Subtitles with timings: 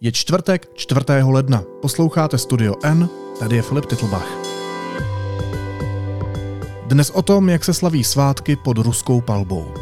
[0.00, 1.00] Je čtvrtek 4.
[1.24, 1.62] ledna.
[1.82, 4.28] Posloucháte Studio N, tady je Filip Titlbach.
[6.86, 9.72] Dnes o tom, jak se slaví svátky pod ruskou palbou.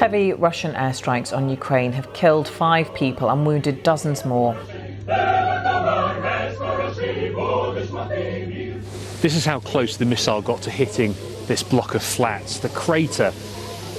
[0.00, 4.71] Heavy Russian airstrikes on Ukraine have killed five people and wounded dozens more.
[9.22, 11.14] This is how close the missile got to hitting
[11.46, 12.58] this block of flats.
[12.58, 13.32] The crater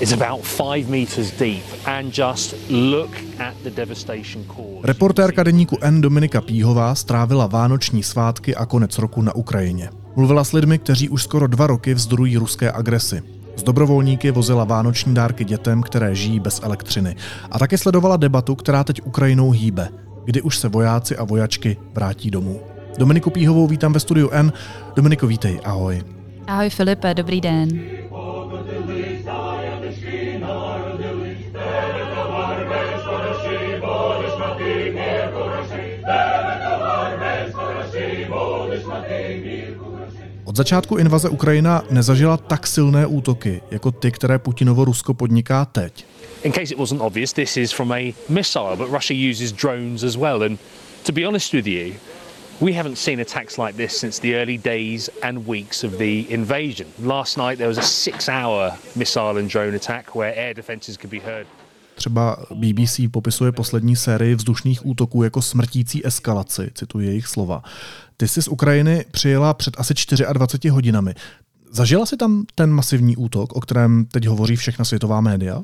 [0.02, 3.09] is about five meters deep and just look
[3.40, 4.84] at the devastation caused.
[4.84, 9.90] Reportérka deníku N Dominika Píhová strávila vánoční svátky a konec roku na Ukrajině.
[10.16, 13.21] Mluvila s lidmi, kteří už skoro dva roky vzdorují ruské agresi.
[13.55, 17.16] Z dobrovolníky vozila vánoční dárky dětem, které žijí bez elektřiny.
[17.52, 19.90] A také sledovala debatu, která teď Ukrajinou hýbe,
[20.26, 22.62] kdy už se vojáci a vojačky vrátí domů.
[22.98, 24.54] Dominiku Píhovou vítám ve studiu N.
[24.96, 26.04] Dominiko, vítej, ahoj.
[26.48, 27.70] Ahoj Filipe, dobrý den.
[40.46, 46.05] Od začátku invaze Ukrajina nezažila tak silné útoky, jako ty, které Putinovo Rusko podniká teď.
[46.44, 50.16] In case it wasn't obvious, this is from a missile, but Russia uses drones as
[50.16, 50.44] well.
[50.44, 50.60] And
[51.05, 51.94] to be honest with you,
[52.64, 56.88] we haven't seen attacks like this since the early days and weeks of the invasion.
[57.04, 61.12] Last night there was a six hour missile and drone attack where air defences could
[61.12, 61.48] be heard.
[61.96, 67.64] Třeba BBC popisuje poslední sérii vzdušných útoků jako smrtící eskalaci, cituji jejich slova.
[68.18, 69.94] Ty jsi z Ukrajiny přijela před asi
[70.34, 71.14] 24 hodinami.
[71.72, 75.64] Zažila jsi tam ten masivní útok, o kterém teď hovoří všechna světová média?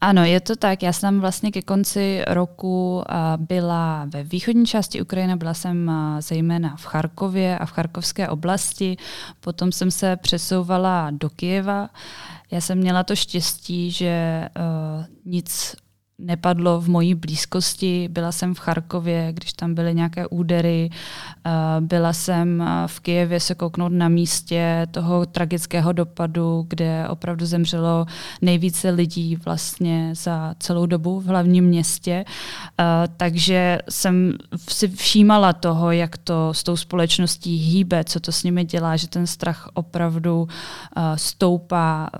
[0.00, 0.82] Ano, je to tak.
[0.82, 3.02] Já jsem vlastně ke konci roku
[3.36, 8.96] byla ve východní části Ukrajiny, byla jsem zejména v Charkově a v charkovské oblasti.
[9.40, 11.90] Potom jsem se přesouvala do Kijeva.
[12.50, 15.76] Já jsem měla to štěstí, že uh, nic
[16.20, 18.08] nepadlo v mojí blízkosti.
[18.08, 20.90] Byla jsem v Charkově, když tam byly nějaké údery.
[21.80, 28.06] Byla jsem v Kijevě se kouknout na místě toho tragického dopadu, kde opravdu zemřelo
[28.42, 32.24] nejvíce lidí vlastně za celou dobu v hlavním městě.
[33.16, 34.32] Takže jsem
[34.68, 39.08] si všímala toho, jak to s tou společností hýbe, co to s nimi dělá, že
[39.08, 40.48] ten strach opravdu
[41.14, 42.10] stoupá.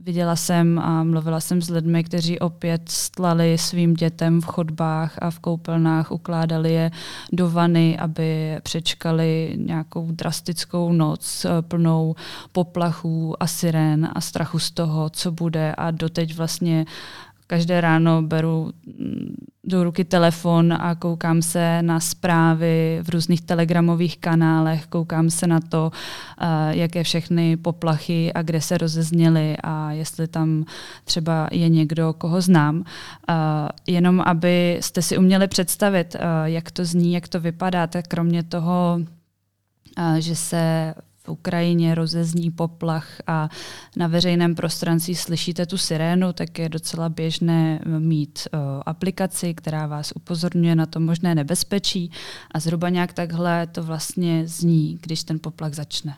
[0.00, 2.82] Viděla jsem a mluvila jsem s lidmi, kteří opět
[3.24, 6.90] klali svým dětem v chodbách a v koupelnách, ukládali je
[7.32, 12.14] do vany, aby přečkali nějakou drastickou noc eh, plnou
[12.52, 15.74] poplachů a sirén a strachu z toho, co bude.
[15.74, 16.84] A doteď vlastně
[17.46, 19.34] každé ráno beru mm,
[19.64, 25.60] do ruky telefon a koukám se na zprávy v různých telegramových kanálech, koukám se na
[25.60, 30.64] to, uh, jaké všechny poplachy a kde se rozezněly a jestli tam
[31.04, 32.76] třeba je někdo, koho znám.
[32.76, 32.84] Uh,
[33.86, 39.00] jenom abyste si uměli představit, uh, jak to zní, jak to vypadá, tak kromě toho,
[40.18, 40.94] že se
[41.26, 43.48] v Ukrajině rozezní poplach a
[43.96, 50.12] na veřejném prostranství slyšíte tu sirénu, tak je docela běžné mít uh, aplikaci, která vás
[50.16, 52.10] upozorňuje na to možné nebezpečí
[52.50, 56.16] a zhruba nějak takhle to vlastně zní, když ten poplach začne.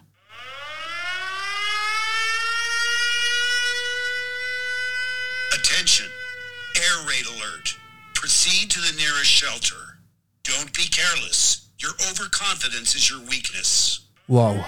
[5.55, 6.09] Attention.
[6.77, 7.69] Air raid alert.
[8.21, 9.79] Proceed to the nearest shelter.
[10.49, 11.67] Don't be careless.
[11.83, 14.06] Your overconfidence is your weakness.
[14.29, 14.63] Wow, uh,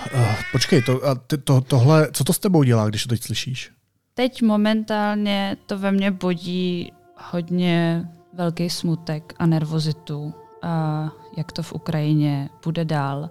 [0.53, 3.71] počkej, to, a ty, to, tohle, co to s tebou dělá, když to teď slyšíš?
[4.15, 6.93] Teď momentálně to ve mně bodí
[7.31, 13.31] hodně velký smutek a nervozitu, a jak to v Ukrajině bude dál.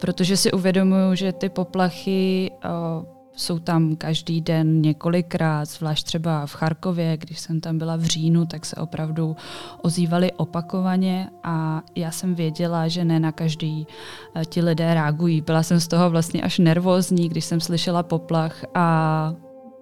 [0.00, 3.04] Protože si uvědomuju, že ty poplachy uh,
[3.36, 8.46] jsou tam každý den několikrát, zvlášť třeba v Charkově, když jsem tam byla v říjnu,
[8.46, 9.36] tak se opravdu
[9.82, 13.86] ozývali opakovaně a já jsem věděla, že ne na každý
[14.34, 15.40] eh, ti lidé reagují.
[15.40, 19.34] Byla jsem z toho vlastně až nervózní, když jsem slyšela poplach a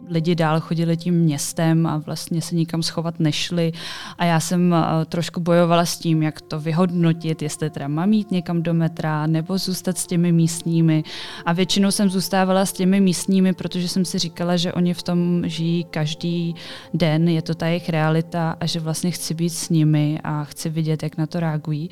[0.09, 3.73] lidi dál chodili tím městem a vlastně se nikam schovat nešli.
[4.19, 8.31] A já jsem uh, trošku bojovala s tím, jak to vyhodnotit, jestli teda mám jít
[8.31, 11.05] někam do metra nebo zůstat s těmi místními.
[11.47, 15.43] A většinou jsem zůstávala s těmi místními, protože jsem si říkala, že oni v tom
[15.47, 16.55] žijí každý
[16.95, 20.69] den, je to ta jejich realita a že vlastně chci být s nimi a chci
[20.69, 21.91] vidět, jak na to reagují.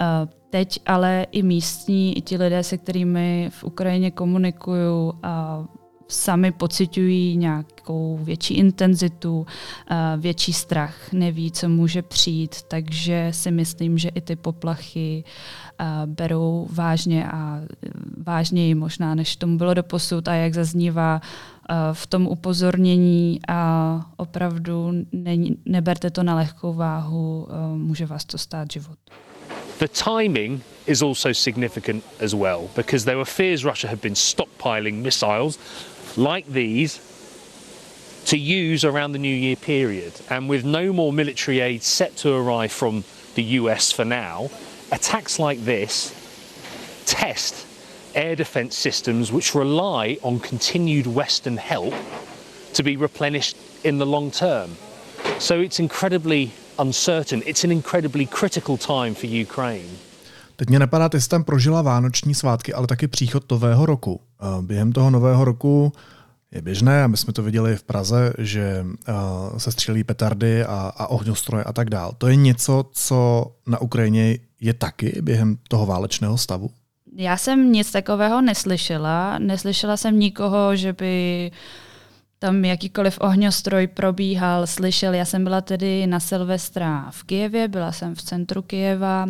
[0.00, 5.12] Uh, Teď ale i místní, i ti lidé, se kterými v Ukrajině komunikuju,
[6.10, 9.46] sami pocitují nějakou větší intenzitu,
[10.16, 15.24] větší strach, neví, co může přijít, takže si myslím, že i ty poplachy
[16.06, 17.60] berou vážně a
[18.26, 21.20] vážněji možná, než tomu bylo doposud a jak zaznívá
[21.92, 28.70] v tom upozornění a opravdu ne, neberte to na lehkou váhu, může vás to stát
[28.70, 28.98] život.
[29.78, 35.02] The timing is also significant as well because there were fears Russia had been stockpiling
[35.02, 35.58] missiles
[36.16, 37.00] like these
[38.26, 40.12] to use around the New Year period.
[40.30, 43.04] And with no more military aid set to arrive from
[43.34, 44.50] the US for now,
[44.92, 46.14] attacks like this
[47.06, 47.66] test
[48.14, 51.94] air defence systems which rely on continued Western help
[52.74, 54.76] to be replenished in the long term.
[55.38, 57.42] So it's incredibly uncertain.
[57.46, 59.98] It's an incredibly critical time for Ukraine.
[60.60, 64.20] Teď mě napadá, ty jsi tam prožila vánoční svátky, ale taky příchod nového roku.
[64.60, 65.92] Během toho nového roku
[66.52, 68.86] je běžné, a my jsme to viděli v Praze, že
[69.56, 72.12] se střílí petardy a, a ohňostroje a tak dál.
[72.18, 76.70] To je něco, co na Ukrajině je taky během toho válečného stavu?
[77.16, 79.38] Já jsem nic takového neslyšela.
[79.38, 81.50] Neslyšela jsem nikoho, že by
[82.42, 85.14] tam jakýkoliv ohňostroj probíhal, slyšel.
[85.14, 89.26] Já jsem byla tedy na Silvestra v Kijevě, byla jsem v centru Kijeva,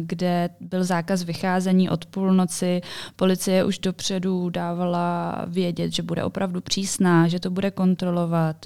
[0.00, 2.80] kde byl zákaz vycházení od půlnoci.
[3.16, 8.56] Policie už dopředu dávala vědět, že bude opravdu přísná, že to bude kontrolovat.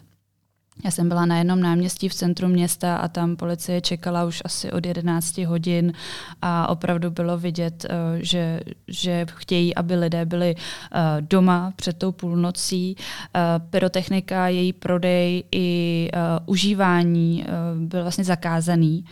[0.85, 4.73] Já jsem byla na jednom náměstí v centru města a tam policie čekala už asi
[4.73, 5.93] od 11 hodin
[6.43, 7.95] a opravdu bylo vidět, eh,
[8.25, 12.97] že, že chtějí, aby lidé byli eh, doma před tou půlnocí.
[12.97, 13.41] Eh,
[13.71, 16.11] pyrotechnika, její prodej i
[16.47, 17.45] užívání
[17.77, 19.05] byl vlastně zakázaný.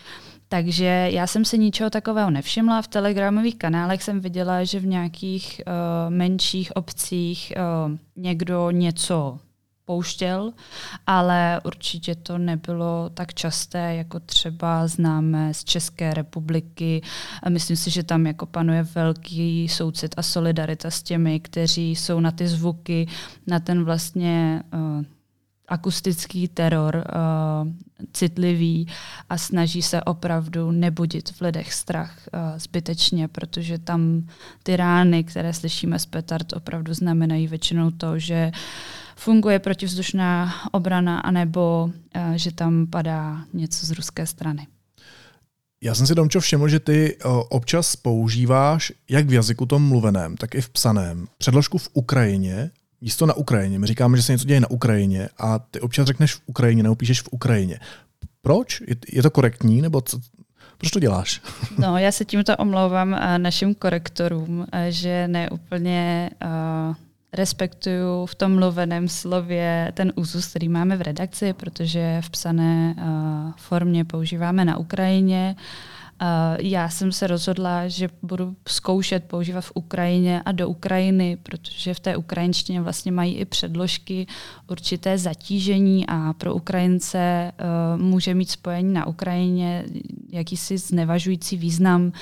[0.48, 2.82] Takže já jsem si ničeho takového nevšimla.
[2.82, 5.72] V telegramových kanálech jsem viděla, že v nějakých uh,
[6.14, 9.38] menších obcích uh, někdo něco
[9.88, 10.52] pouštěl,
[11.06, 17.02] ale určitě to nebylo tak časté, jako třeba známe z České republiky.
[17.48, 22.30] Myslím si, že tam jako panuje velký soucit a solidarita s těmi, kteří jsou na
[22.30, 23.08] ty zvuky,
[23.46, 25.04] na ten vlastně uh,
[25.68, 27.72] akustický teror uh,
[28.12, 28.86] citlivý
[29.28, 34.28] a snaží se opravdu nebudit v lidech strach uh, zbytečně, protože tam
[34.62, 38.58] ty rány, které slyšíme z petard, opravdu znamenají většinou to, že uh,
[39.18, 44.66] funguje protivzdušná obrana, anebo uh, že tam padá něco z ruské strany.
[45.82, 50.36] Já jsem si, Domčo, všiml, že ty uh, občas používáš jak v jazyku tom mluveném,
[50.36, 52.70] tak i v psaném předložku v Ukrajině,
[53.00, 53.78] místo na Ukrajině.
[53.78, 56.94] My říkáme, že se něco děje na Ukrajině a ty občas řekneš v Ukrajině, nebo
[56.94, 57.80] píšeš v Ukrajině.
[58.42, 58.82] Proč?
[59.12, 60.18] Je, to korektní, nebo co,
[60.78, 61.40] proč to děláš?
[61.78, 66.96] No, já se tímto omlouvám uh, našim korektorům, že ne úplně uh,
[67.32, 73.52] respektuju v tom mluveném slově ten úzus, který máme v redakci, protože v psané uh,
[73.56, 75.56] formě používáme na Ukrajině.
[76.58, 82.00] Já jsem se rozhodla, že budu zkoušet používat v Ukrajině a do Ukrajiny, protože v
[82.00, 84.26] té ukrajinštině vlastně mají i předložky
[84.70, 87.52] určité zatížení a pro Ukrajince
[87.96, 89.84] uh, může mít spojení na Ukrajině
[90.32, 92.12] jakýsi znevažující význam, uh,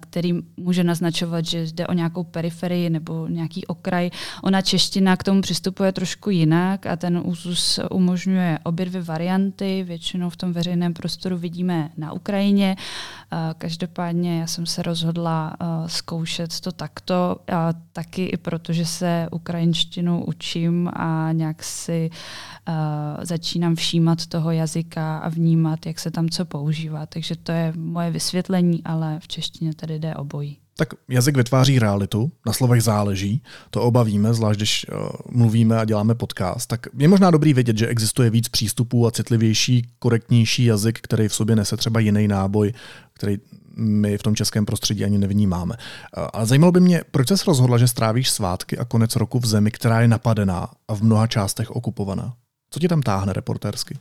[0.00, 4.10] který může naznačovat, že jde o nějakou periferii nebo nějaký okraj.
[4.42, 9.84] Ona čeština k tomu přistupuje trošku jinak a ten úzus umožňuje obě dvě varianty.
[9.86, 12.76] Většinou v tom veřejném prostoru vidíme na Ukrajině.
[13.58, 15.56] Každopádně já jsem se rozhodla
[15.86, 22.10] zkoušet to takto, a taky i proto, že se ukrajinštinu učím a nějak si
[23.22, 27.06] začínám všímat toho jazyka a vnímat, jak se tam co používá.
[27.06, 30.58] Takže to je moje vysvětlení, ale v češtině tady jde obojí.
[30.80, 36.14] Tak jazyk vytváří realitu, na slovech záleží, to obavíme, zvlášť když uh, mluvíme a děláme
[36.14, 36.68] podcast.
[36.68, 41.34] Tak je možná dobrý vědět, že existuje víc přístupů a citlivější, korektnější jazyk, který v
[41.34, 42.72] sobě nese třeba jiný náboj,
[43.12, 43.38] který
[43.76, 45.74] my v tom českém prostředí ani nevnímáme.
[45.74, 49.46] Uh, ale zajímalo by mě, proč jsi rozhodla, že strávíš svátky a konec roku v
[49.46, 52.34] zemi, která je napadená a v mnoha částech okupovaná?
[52.70, 53.98] Co ti tam táhne reportérsky?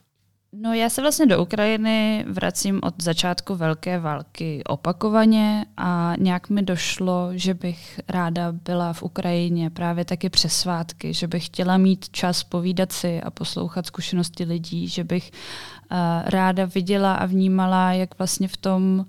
[0.62, 6.62] No já se vlastně do Ukrajiny vracím od začátku velké války opakovaně a nějak mi
[6.62, 12.10] došlo, že bych ráda byla v Ukrajině právě taky přes svátky, že bych chtěla mít
[12.10, 18.18] čas povídat si a poslouchat zkušenosti lidí, že bych uh, ráda viděla a vnímala, jak
[18.18, 19.06] vlastně v tom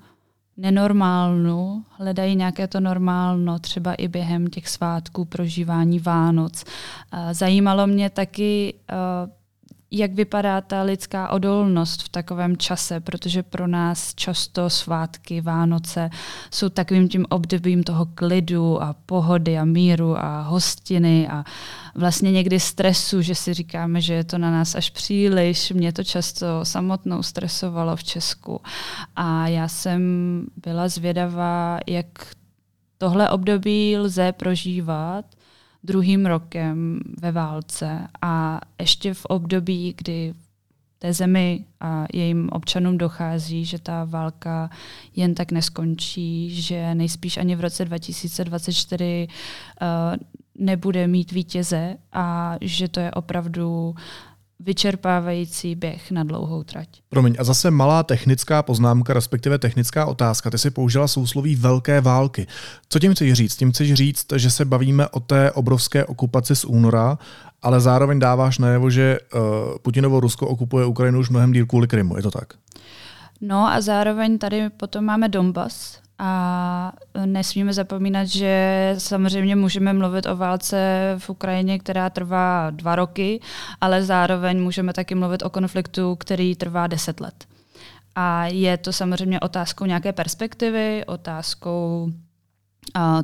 [0.57, 6.65] nenormálnu hledají nějaké to normálno, třeba i během těch svátků, prožívání Vánoc.
[6.65, 9.38] Uh, zajímalo mě taky uh,
[9.91, 16.11] jak vypadá ta lidská odolnost v takovém čase, protože pro nás často svátky, Vánoce
[16.51, 21.45] jsou takovým tím obdobím toho klidu a pohody a míru a hostiny a
[21.95, 25.71] vlastně někdy stresu, že si říkáme, že je to na nás až příliš.
[25.71, 28.61] Mě to často samotnou stresovalo v Česku
[29.17, 30.01] a já jsem
[30.57, 32.07] byla zvědavá, jak
[32.99, 35.25] tohle období lze prožívat
[35.89, 40.35] druhým rokem ve válce a ještě v období, kdy
[40.99, 44.71] té zemi a jejím občanům dochází, že ta válka
[45.17, 50.17] jen tak neskončí, že nejspíš ani v roce 2024 uh, eh,
[50.59, 53.95] nebude mít vítěze a že to je opravdu
[54.61, 56.89] vyčerpávající běh na dlouhou trať.
[57.09, 60.51] Promiň, a zase malá technická poznámka, respektive technická otázka.
[60.51, 62.47] Ty si použila sousloví velké války.
[62.89, 63.57] Co tím chceš říct?
[63.57, 67.19] Tím chceš říct, že se bavíme o té obrovské okupaci z února,
[67.63, 69.41] ale zároveň dáváš najevo, že uh,
[69.83, 72.17] Putinovo Rusko okupuje Ukrajinu už mnohem díl kvůli Krymu.
[72.17, 72.55] Je to tak?
[73.41, 76.93] No a zároveň tady potom máme Donbas, a
[77.27, 80.79] nesmíme zapomínat, že samozřejmě můžeme mluvit o válce
[81.19, 83.41] v Ukrajině, která trvá dva roky,
[83.81, 87.45] ale zároveň můžeme taky mluvit o konfliktu, který trvá deset let.
[88.15, 92.13] A je to samozřejmě otázkou nějaké perspektivy, otázkou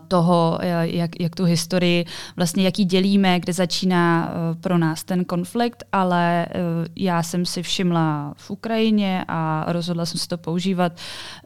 [0.09, 2.05] toho, jak, jak tu historii,
[2.37, 6.49] vlastně jak ji dělíme, kde začíná e, pro nás ten konflikt, ale e,
[6.97, 10.93] já jsem si všimla v Ukrajině a rozhodla jsem se to používat,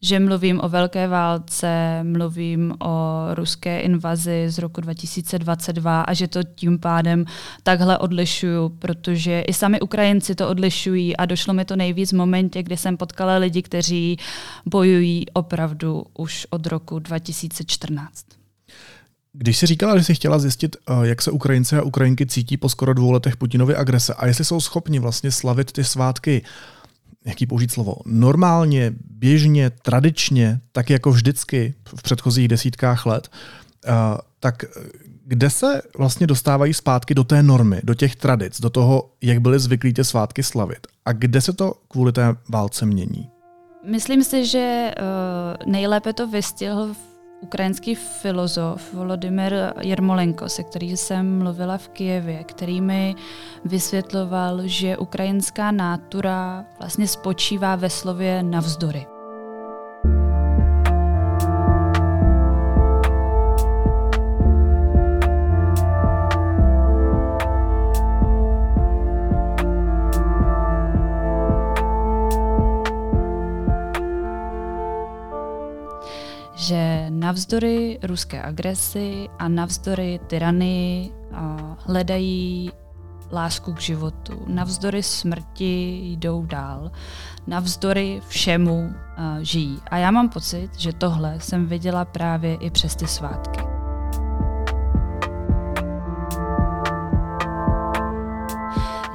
[0.02, 6.42] že mluvím o velké válce, mluvím o ruské invazi z roku 2022 a že to
[6.42, 7.24] tím pádem
[7.62, 12.62] takhle odlišuju, protože i sami Ukrajinci to odlišují a došlo mi to nejvíc v momentě,
[12.62, 14.18] kdy jsem potkala lidi, kteří
[14.66, 18.07] bojují opravdu už od roku 2014.
[19.32, 22.68] Když jsi říkala, že jsi chtěla zjistit, eh, jak se Ukrajinci a Ukrajinky cítí po
[22.68, 26.42] skoro dvou letech Putinovy agrese a jestli jsou schopni vlastně slavit ty svátky,
[27.26, 33.28] jaký použít slovo, normálně, běžně, tradičně, tak jako vždycky v předchozích desítkách let,
[33.86, 33.90] eh,
[34.40, 34.64] tak
[35.28, 39.58] kde se vlastně dostávají zpátky do té normy, do těch tradic, do toho, jak byly
[39.58, 43.30] zvyklí ty svátky slavit a kde se to kvůli té válce mění?
[43.84, 47.07] Myslím si, že uh, nejlépe to vystihl v
[47.40, 53.14] ukrajinský filozof Volodymyr Jermolenko, se kterým jsem mluvila v Kijevě, který mi
[53.64, 59.17] vysvětloval, že ukrajinská nátura vlastně spočívá ve slově navzdory.
[77.28, 81.12] Navzdory ruské agresi a navzdory tyranii
[81.78, 82.70] hledají
[83.32, 84.42] lásku k životu.
[84.46, 86.90] Navzdory smrti jdou dál.
[87.46, 88.94] Navzdory všemu
[89.40, 89.78] žijí.
[89.90, 93.67] A já mám pocit, že tohle jsem viděla právě i přes ty svátky.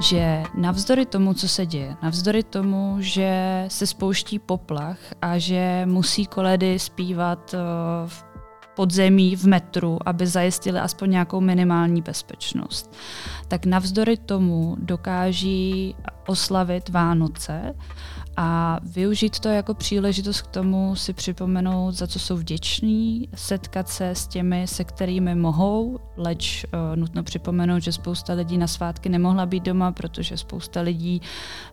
[0.04, 6.26] Že navzdory tomu, co se děje, navzdory tomu, že se spouští poplach a že musí
[6.26, 7.58] koledy zpívat eh,
[8.06, 8.24] v
[8.76, 12.96] podzemí v metru, aby zajistili aspoň nějakou minimální bezpečnost,
[13.48, 15.96] tak navzdory tomu dokáží
[16.26, 17.74] oslavit Vánoce
[18.36, 24.10] a využít to jako příležitost k tomu si připomenout, za co jsou vděční, setkat se
[24.10, 29.46] s těmi, se kterými mohou, leč uh, nutno připomenout, že spousta lidí na svátky nemohla
[29.46, 31.22] být doma, protože spousta lidí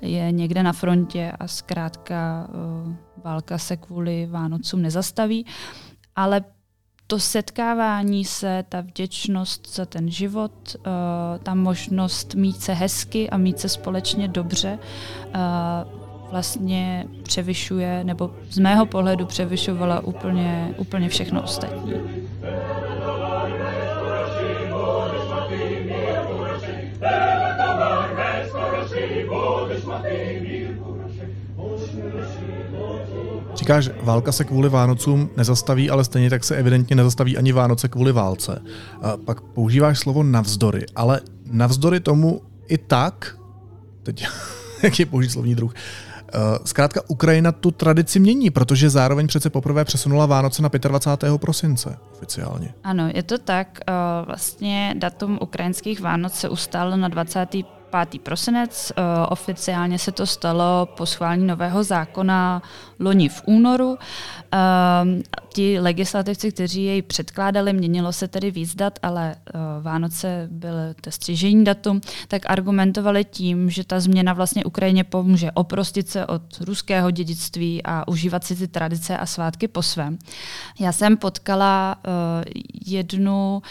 [0.02, 5.46] je někde na frontě a zkrátka uh, válka se kvůli Vánocům nezastaví.
[6.16, 6.42] Ale
[7.08, 10.84] to setkávání se, ta vděčnost za ten život, uh,
[11.44, 14.80] ta možnost mít se hezky a mít se společně dobře,
[15.28, 16.01] uh,
[16.32, 21.94] vlastně převyšuje, nebo z mého pohledu převyšovala úplně, úplně všechno ostatní.
[33.56, 38.12] Říkáš, válka se kvůli Vánocům nezastaví, ale stejně tak se evidentně nezastaví ani Vánoce kvůli
[38.12, 38.62] válce.
[39.02, 41.22] A pak používáš slovo navzdory, ale
[41.52, 43.38] navzdory tomu i tak,
[44.04, 44.28] teď
[44.84, 45.74] jaký je použít slovní druh,
[46.66, 51.38] zkrátka Ukrajina tu tradici mění, protože zároveň přece poprvé přesunula Vánoce na 25.
[51.38, 52.74] prosince oficiálně.
[52.84, 53.80] Ano, je to tak.
[53.88, 53.94] Eh,
[54.26, 57.81] vlastně datum ukrajinských Vánoc se ustálo na 25.
[57.92, 58.22] 5.
[58.22, 58.92] prosinec.
[58.98, 62.62] Uh, oficiálně se to stalo po schválení nového zákona
[63.00, 63.90] loni v únoru.
[63.90, 63.98] Uh,
[65.54, 71.12] ti legislativci, kteří jej předkládali, měnilo se tedy víc dat, ale uh, Vánoce byl to
[71.12, 77.12] střižení datum, tak argumentovali tím, že ta změna vlastně Ukrajině pomůže oprostit se od ruského
[77.12, 80.18] dědictví a užívat si ty tradice a svátky po svém.
[80.80, 82.12] Já jsem potkala uh,
[82.86, 83.62] jednu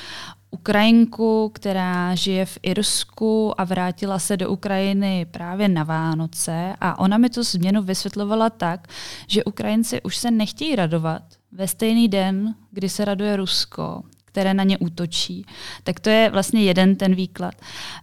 [0.51, 6.75] Ukrajinku, která žije v Irsku a vrátila se do Ukrajiny právě na Vánoce.
[6.81, 8.89] A ona mi tu změnu vysvětlovala tak,
[9.27, 14.03] že Ukrajinci už se nechtějí radovat ve stejný den, kdy se raduje Rusko,
[14.33, 15.47] které na ně útočí.
[15.85, 17.55] Tak to je vlastně jeden ten výklad.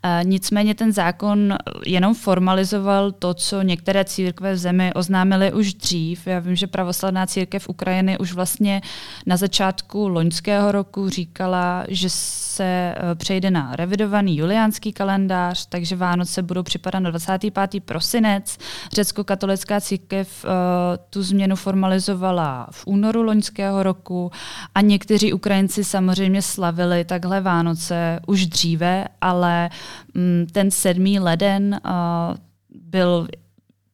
[0.03, 1.55] E, nicméně ten zákon
[1.85, 6.27] jenom formalizoval to, co některé církve v zemi oznámily už dřív.
[6.27, 8.81] Já vím, že pravoslavná církev Ukrajiny už vlastně
[9.25, 16.41] na začátku loňského roku říkala, že se e, přejde na revidovaný juliánský kalendář, takže Vánoce
[16.41, 17.83] budou připadat na 25.
[17.85, 18.57] prosinec.
[18.93, 20.51] Řecko-katolická církev uh,
[21.09, 24.31] tu změnu formalizovala v únoru loňského roku
[24.75, 29.69] a někteří Ukrajinci samozřejmě samozřejmě slavili takhle Vánoce už dříve, ale
[30.13, 31.91] mm, ten sedmý leden uh,
[32.89, 33.27] byl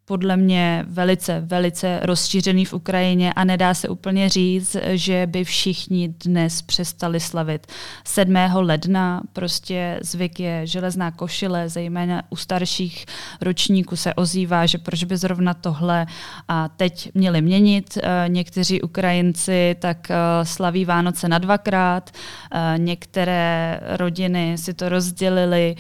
[0.06, 6.14] podle mě velice, velice rozšířený v Ukrajině a nedá se úplně říct, že by všichni
[6.26, 7.68] dnes přestali slavit.
[8.04, 8.36] 7.
[8.56, 13.06] ledna prostě zvyk je železná košile, zejména u starších
[13.42, 16.06] ročníků se ozývá, že proč by zrovna tohle
[16.48, 17.98] a teď měli měnit.
[18.04, 22.10] Eh, někteří Ukrajinci tak eh, slaví Vánoce na dvakrát,
[22.52, 25.76] eh, některé rodiny si to rozdělili,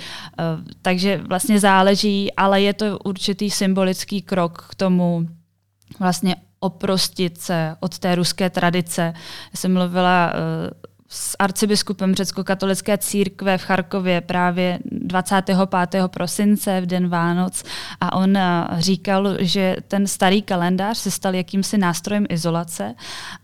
[0.81, 5.27] takže vlastně záleží, ale je to určitý symbolický krok k tomu
[5.99, 9.13] vlastně oprostit se od té ruské tradice.
[9.51, 15.57] Já jsem mluvila uh, s arcibiskupem řecko-katolické církve v Charkově právě 25.
[16.07, 17.63] prosince v den Vánoc
[18.01, 22.95] a on eh, říkal, že ten starý kalendář se stal jakýmsi nástrojem izolace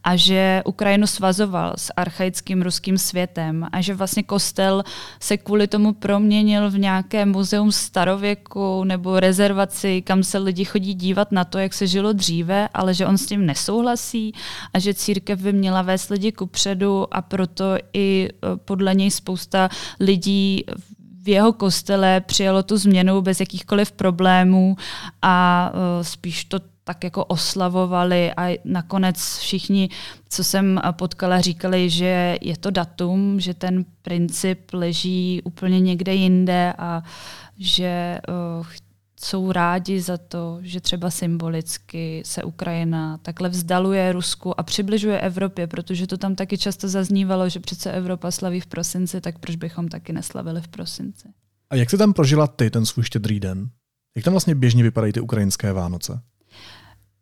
[0.04, 4.84] a že Ukrajinu svazoval s archaickým ruským světem a že vlastně kostel
[5.20, 11.32] se kvůli tomu proměnil v nějaké muzeum starověku nebo rezervaci, kam se lidi chodí dívat
[11.32, 14.34] na to, jak se žilo dříve, ale že on s tím nesouhlasí
[14.74, 19.12] a že církev by měla vést lidi kupředu a proto proto i e, podle něj
[19.12, 20.64] spousta lidí
[21.24, 24.76] v jeho kostele přijalo tu změnu bez jakýchkoliv problémů
[25.22, 29.90] a e, spíš to tak jako oslavovali a nakonec všichni,
[30.30, 36.74] co jsem potkala, říkali, že je to datum, že ten princip leží úplně někde jinde
[36.78, 37.04] a
[37.58, 38.20] že
[38.60, 38.66] uh,
[39.22, 45.68] jsou rádi za to, že třeba symbolicky se Ukrajina takhle vzdaluje Rusku a přibližuje Evropě,
[45.68, 49.88] protože to tam taky často zaznívalo, že přece Evropa slaví v prosinci, tak proč bychom
[49.88, 51.28] taky neslavili v prosinci.
[51.70, 53.70] A jak se tam prožila ty ten svůj štědrý den?
[54.18, 56.22] Jak tam vlastně běžně vypadají ty ukrajinské Vánoce?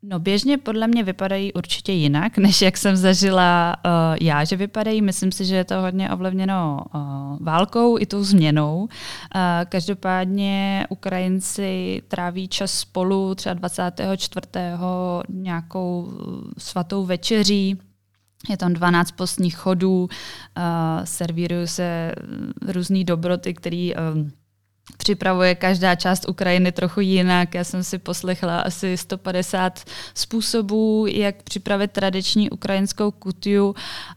[0.04, 5.02] No běžně podle mě vypadají určitě jinak, než jak jsem zažila uh, já, že vypadají.
[5.02, 7.02] Myslím si, že je to hodně ovlivněno uh,
[7.40, 8.80] válkou i tou změnou.
[8.82, 8.90] Uh,
[9.70, 14.48] každopádně Ukrajinci tráví čas spolu třeba 24.
[15.30, 16.14] nějakou
[16.58, 17.80] svatou večeří,
[18.50, 20.10] je tam 12 postních chodů, uh,
[21.04, 22.12] servírují se
[22.68, 24.30] různé dobroty, které uh,
[24.97, 27.54] připravuje každá část Ukrajiny trochu jinak.
[27.54, 33.76] Já jsem si poslechla asi 150 způsobů, jak připravit tradiční ukrajinskou kutiu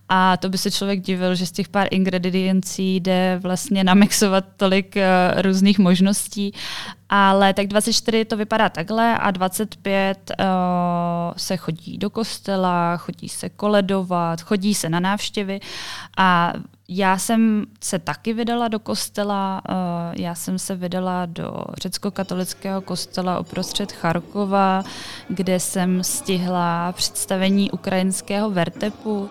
[0.08, 4.96] a to by se člověk divil, že z těch pár ingrediencí jde vlastně namixovat tolik
[4.96, 6.52] uh, různých možností.
[7.08, 10.44] Ale tak 24 to vypadá takhle a 25 uh,
[11.36, 15.60] se chodí do kostela, chodí se koledovat, chodí se na návštěvy
[16.16, 16.52] a
[16.92, 19.74] já jsem se taky vydala do kostela, uh,
[20.16, 24.84] já jsem se vydala do řecko-katolického kostela uprostřed Charkova,
[25.28, 29.30] kde jsem stihla představení ukrajinského vertepu.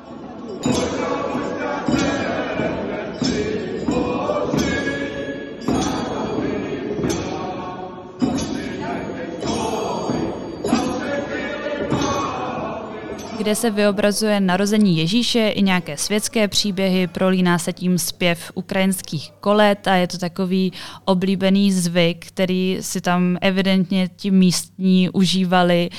[13.39, 19.87] Kde se vyobrazuje narození Ježíše i nějaké světské příběhy, prolíná se tím zpěv ukrajinských kolet
[19.87, 20.73] a je to takový
[21.05, 25.89] oblíbený zvyk, který si tam evidentně ti místní užívali.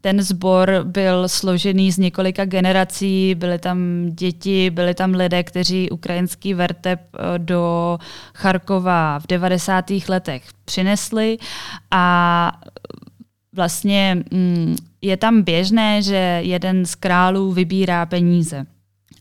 [0.00, 6.54] Ten sbor byl složený z několika generací, byly tam děti, byly tam lidé, kteří ukrajinský
[6.54, 7.98] vertep e, do
[8.34, 9.84] Charkova v 90.
[10.08, 11.38] letech přinesli
[11.90, 12.52] a
[13.52, 18.66] vlastně mm, je tam běžné, že jeden z králů vybírá peníze.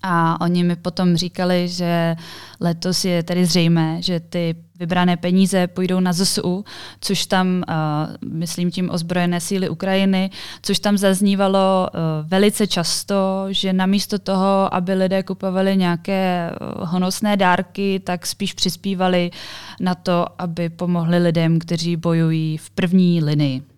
[0.03, 2.15] A oni mi potom říkali, že
[2.59, 6.65] letos je tedy zřejmé, že ty vybrané peníze půjdou na ZSU,
[7.01, 10.29] což tam, uh, myslím tím ozbrojené síly Ukrajiny,
[10.61, 17.37] což tam zaznívalo uh, velice často, že namísto toho, aby lidé kupovali nějaké uh, honosné
[17.37, 19.31] dárky, tak spíš přispívali
[19.79, 23.68] na to, aby pomohli lidem, kteří bojují v první linii.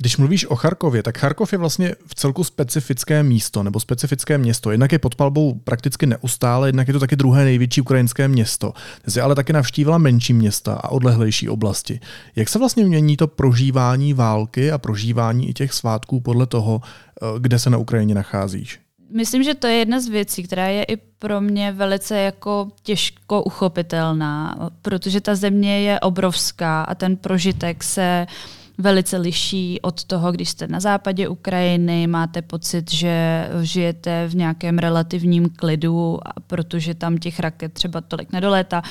[0.00, 4.70] Když mluvíš o Charkově, tak Charkov je vlastně v celku specifické místo nebo specifické město.
[4.70, 8.72] Jednak je pod palbou prakticky neustále, jednak je to taky druhé největší ukrajinské město.
[9.14, 12.00] Ty ale taky navštívila menší města a odlehlejší oblasti.
[12.36, 17.26] Jak se vlastně mění to prožívání války a prožívání i těch svátků podle toho, eh,
[17.38, 18.80] kde se na Ukrajině nacházíš?
[19.10, 23.42] Myslím, že to je jedna z věcí, která je i pro mě velice jako těžko
[23.42, 28.26] uchopitelná, protože ta země je obrovská a ten prožitek se
[28.78, 34.78] velice liší od toho, když jste na západě Ukrajiny, máte pocit, že žijete v nějakém
[34.78, 38.82] relativním klidu, protože tam těch raket třeba tolik nedolétá.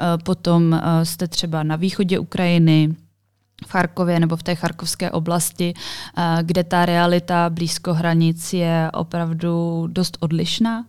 [0.00, 2.94] Eh, potom eh, jste třeba na východě Ukrajiny,
[3.66, 9.86] v Charkově nebo v té charkovské oblasti, eh, kde ta realita blízko hranic je opravdu
[9.86, 10.84] dost odlišná.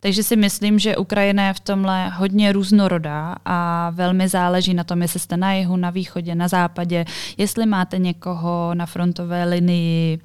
[0.00, 5.02] Takže si myslím, že Ukrajina je v tomhle hodně různorodá a velmi záleží na tom,
[5.02, 7.04] jestli jste na jihu, na východě, na západě,
[7.36, 10.18] jestli máte někoho na frontové linii,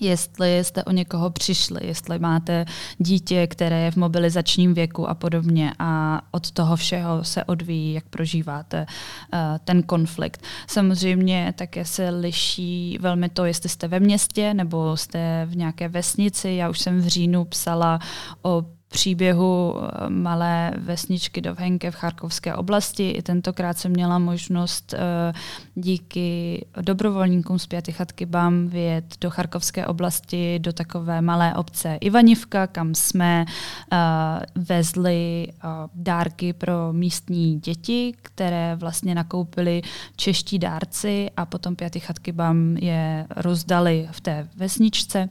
[0.00, 2.64] jestli jste o někoho přišli, jestli máte
[2.98, 8.04] dítě, které je v mobilizačním věku a podobně a od toho všeho se odvíjí, jak
[8.04, 8.86] prožíváte
[9.32, 10.42] uh, ten konflikt.
[10.66, 16.50] Samozřejmě také se liší velmi to, jestli jste ve městě nebo jste v nějaké vesnici.
[16.50, 17.98] Já už jsem v říjnu psala
[18.42, 23.10] o příběhu eh, malé vesničky do Vhenke v Charkovské oblasti.
[23.10, 25.32] I tentokrát jsem měla možnost eh,
[25.74, 32.66] díky dobrovolníkům z Pěty chatky BAM vyjet do Charkovské oblasti, do takové malé obce Ivanivka,
[32.66, 33.44] kam jsme
[33.92, 33.96] eh,
[34.54, 35.48] vezli
[35.94, 39.82] dárky pro místní děti, které vlastně nakoupili
[40.16, 45.28] čeští dárci a potom Pěty chatky BAM je rozdali v té vesničce.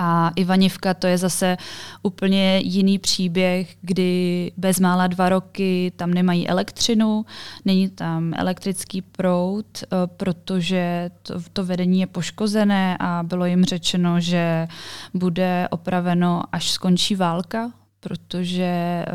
[0.00, 1.56] A Ivanivka to je zase
[2.02, 7.26] úplně jiný příběh, kdy bezmála dva roky tam nemají elektřinu,
[7.64, 14.20] není tam elektrický proud, eh, protože to, to vedení je poškozené a bylo jim řečeno,
[14.20, 14.68] že
[15.14, 19.06] bude opraveno, až skončí válka, protože eh,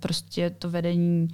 [0.00, 1.28] prostě to vedení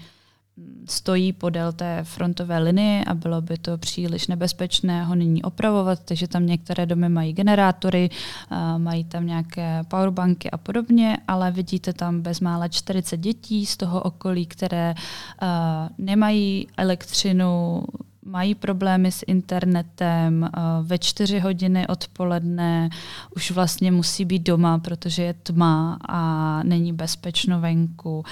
[0.89, 6.29] stojí podél té frontové linie a bylo by to příliš nebezpečné ho nyní opravovat, takže
[6.29, 8.11] tam některé domy mají generátory,
[8.79, 14.47] mají tam nějaké powerbanky a podobně, ale vidíte tam bezmála 40 dětí z toho okolí,
[14.47, 14.95] které
[15.99, 17.83] nemají elektřinu,
[18.25, 20.51] mají problémy s internetem,
[20.83, 22.91] ve čtyři hodiny odpoledne
[23.37, 28.25] už vlastně musí být doma, protože je tma a není bezpečno venku.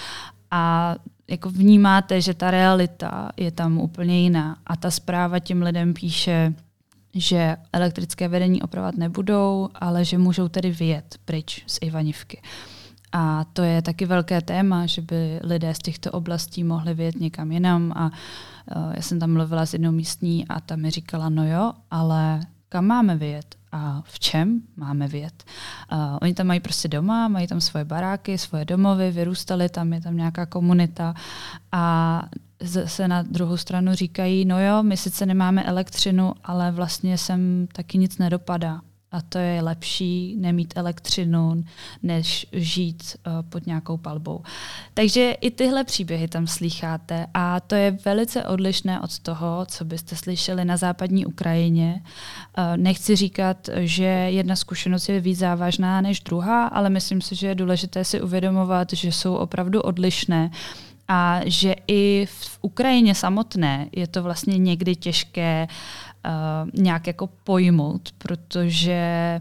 [0.50, 0.94] A
[1.28, 6.54] jako vnímáte, že ta realita je tam úplně jiná a ta zpráva těm lidem píše,
[7.14, 12.40] že elektrické vedení opravovat nebudou, ale že můžou tedy vyjet pryč z Ivanivky.
[13.12, 17.52] A to je taky velké téma, že by lidé z těchto oblastí mohli vyjet někam
[17.52, 17.92] jinam.
[17.96, 18.04] A
[18.76, 22.40] uh, já jsem tam mluvila s jednou místní a ta mi říkala, no jo, ale
[22.74, 23.54] kam máme vyjet?
[23.76, 25.44] a v čem máme vět.
[25.92, 30.00] Uh, oni tam mají prostě doma, mají tam svoje baráky, svoje domovy, vyrůstali tam, je
[30.00, 31.14] tam nějaká komunita
[31.72, 32.22] a
[32.87, 37.98] se na druhou stranu říkají, no jo, my sice nemáme elektřinu, ale vlastně sem taky
[37.98, 38.80] nic nedopadá
[39.14, 41.64] a to je lepší nemít elektřinu,
[42.03, 44.42] než žít uh, pod nějakou palbou.
[44.94, 50.16] Takže i tyhle příběhy tam slycháte a to je velice odlišné od toho, co byste
[50.16, 52.03] slyšeli na západní Ukrajině.
[52.03, 57.46] Uh, nechci říkat, že jedna zkušenost je víc závažná než druhá, ale myslím si, že
[57.46, 60.50] je důležité si uvědomovat, že jsou opravdu odlišné
[61.09, 65.68] a že i v Ukrajině samotné je to vlastně někdy těžké
[66.24, 69.40] uh, nějak jako pojmout, protože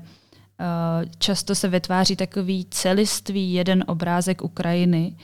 [0.60, 5.15] uh, často se vytváří takový celistvý jeden obrázek Ukrajiny,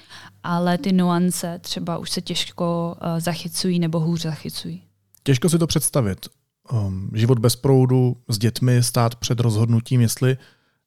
[0.44, 4.84] ale ty nuance třeba už se těžko uh, zachycují nebo hůř zachycují.
[5.24, 6.28] Těžko si to představit.
[6.72, 10.38] Um, život bez proudu, s dětmi, stát před rozhodnutím, jestli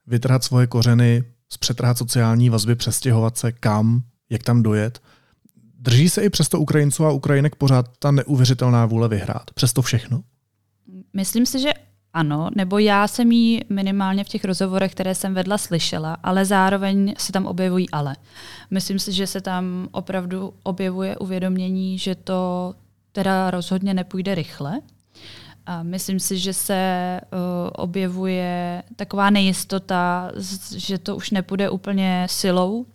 [0.06, 5.02] vytrhat svoje kořeny, zpřetrhat sociální vazby, přestěhovat se kam, jak tam dojet.
[5.78, 9.50] Drží se i přesto Ukrajinců a Ukrajinek pořád ta neuvěřitelná vůle vyhrát?
[9.54, 10.22] Přesto všechno?
[11.12, 11.72] Myslím si, že
[12.12, 17.14] ano, nebo já jsem ji minimálně v těch rozhovorech, které jsem vedla, slyšela, ale zároveň
[17.18, 18.16] se tam objevují ale.
[18.70, 22.75] Myslím si, že se tam opravdu objevuje uvědomění, že to
[23.12, 24.81] teda rozhodně nepůjde rychle.
[25.66, 27.38] A myslím si, že se uh,
[27.72, 30.33] objevuje taková nejistota,
[30.77, 32.87] že to už nepůjde úplně silou,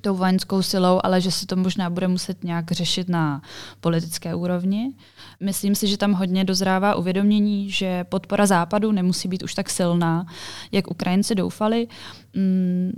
[0.00, 3.42] tou vojenskou silou, ale že se to možná bude muset nějak řešit na
[3.80, 4.92] politické úrovni.
[5.40, 10.26] Myslím si, že tam hodně dozrává uvědomění, že podpora západu nemusí být už tak silná,
[10.72, 11.88] jak Ukrajinci doufali.
[12.36, 12.92] Mm,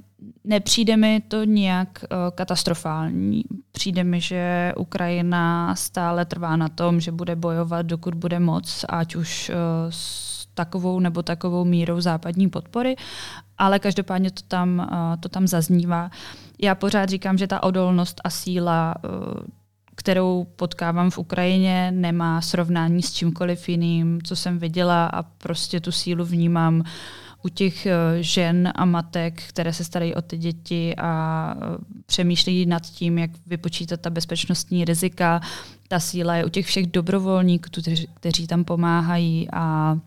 [0.45, 3.43] nepřijde mi to nějak uh, katastrofální.
[3.73, 9.17] Přijde mi, že Ukrajina stále trvá na tom, že bude bojovat, dokud bude moc, ať
[9.17, 9.57] už uh,
[9.91, 12.97] s takovou nebo takovou mírou západní podpory,
[13.59, 16.11] ale každopádně to tam, uh, to tam zaznívá.
[16.63, 18.95] Já pořád říkám, že ta odolnost a síla
[19.99, 25.93] kterou potkávám v Ukrajině, nemá srovnání s čímkoliv jiným, co jsem viděla a prostě tu
[25.93, 26.85] sílu vnímám
[27.45, 31.61] u těch eh, žen a matek, které se starají o ty děti a eh,
[32.07, 35.41] přemýšlejí nad tím, jak vypočítat ta bezpečnostní rizika.
[35.89, 37.71] Ta síla je u těch všech dobrovolníků,
[38.15, 39.99] kteří tam pomáhají a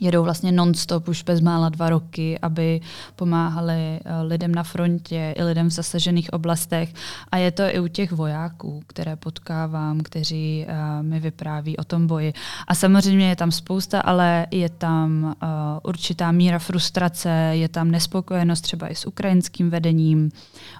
[0.00, 2.80] jedou vlastně non-stop už bezmála dva roky, aby
[3.16, 6.94] pomáhali eh, lidem na frontě i lidem v zasažených oblastech.
[7.28, 12.06] A je to i u těch vojáků, které potkávám, kteří uh, mi vypráví o tom
[12.06, 12.32] boji.
[12.68, 15.48] A samozřejmě je tam spousta, ale je tam uh,
[15.82, 20.30] určitá míra frustrace, je tam nespokojenost třeba i s ukrajinským vedením,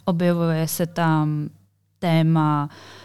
[0.05, 1.49] objevuje se tam
[1.99, 3.02] téma uh,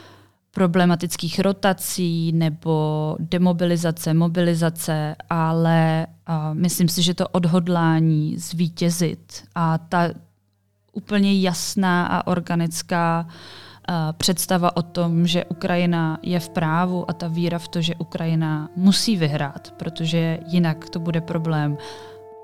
[0.57, 10.09] problematických rotací nebo demobilizace, mobilizace, ale uh, myslím si, že to odhodlání zvítězit a ta
[10.93, 17.27] úplně jasná a organická uh, představa o tom, že Ukrajina je v právu a ta
[17.27, 21.77] víra v to, že Ukrajina musí vyhrát, protože jinak to bude problém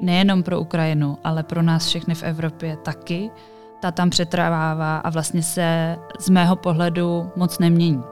[0.01, 3.31] nejenom pro Ukrajinu, ale pro nás všechny v Evropě taky,
[3.83, 8.03] ta tam přetrvává a vlastně se z mého pohledu moc nemění.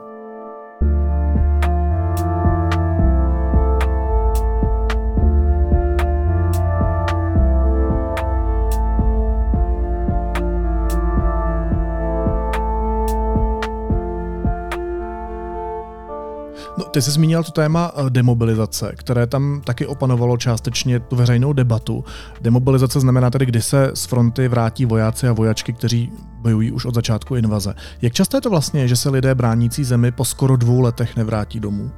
[16.92, 22.04] Ty jsi zmínil to téma eh, demobilizace, které tam taky opanovalo částečně tu veřejnou debatu.
[22.40, 26.94] Demobilizace znamená tedy, kdy se z fronty vrátí vojáci a vojačky, kteří bojují už od
[26.94, 27.74] začátku invaze.
[28.02, 31.60] Jak často je to vlastně, že se lidé bránící zemi po skoro dvou letech nevrátí
[31.60, 31.90] domů?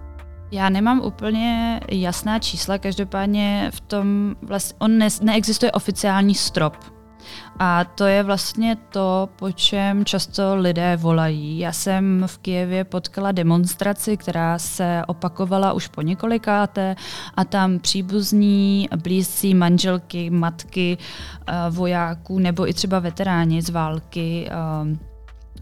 [0.51, 6.94] Já nemám úplně jasná čísla, každopádně v tom vlastně on ne, neexistuje oficiální strop
[7.59, 11.59] a to je vlastně to, po čem často lidé volají.
[11.59, 16.97] Já jsem v Kijevě potkala demonstraci, která se opakovala už po několikáté
[17.35, 25.14] a tam příbuzní, blízcí manželky, matky eh, vojáků nebo i třeba veteráni z války eh,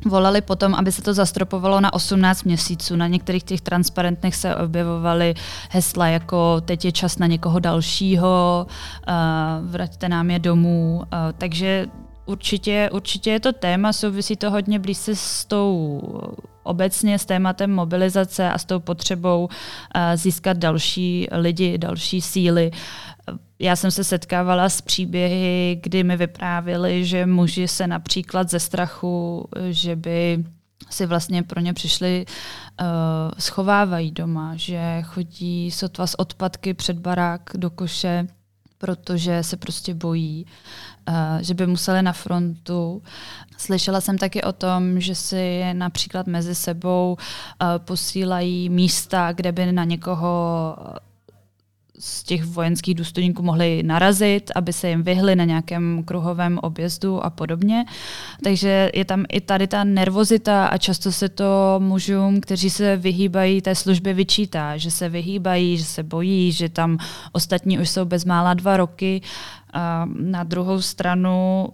[0.05, 2.97] volali potom, aby se to zastropovalo na 18 měsíců.
[2.97, 5.35] Na některých těch transparentech se objevovaly
[5.71, 11.03] hesla jako teď je čas na někoho dalšího, uh, vraťte nám je domů.
[11.03, 11.87] Uh, takže
[12.27, 16.01] určitě, určitě je to téma, souvisí to hodně blízce s tou
[16.63, 22.71] obecně s tématem mobilizace a s tou potřebou uh, získat další lidi, další síly.
[23.59, 29.49] Já jsem se setkávala s příběhy, kdy mi vyprávěli, že muži se například ze strachu,
[29.71, 30.45] že by
[30.91, 32.27] si vlastně pro ně přišli,
[32.81, 32.87] uh,
[33.39, 38.27] schovávají doma, že chodí sotva z odpadky před barák do koše,
[38.79, 40.47] protože se prostě bojí,
[41.09, 43.03] uh, že by museli na frontu.
[43.59, 49.73] Slyšela jsem taky o tom, že si například mezi sebou uh, posílají místa, kde by
[49.73, 50.77] na někoho
[51.99, 57.31] z těch vojenských důstojníků mohli narazit, aby se jim vyhli na nějakém kruhovém objezdu a
[57.31, 57.85] podobně.
[58.45, 63.61] Takže je tam i tady ta nervozita a často se to mužům, kteří se vyhýbají
[63.61, 66.99] té službě, vyčítá, že se vyhýbají, že se bojí, že tam
[67.33, 69.21] ostatní už jsou bezmála dva roky.
[69.73, 71.69] A na druhou stranu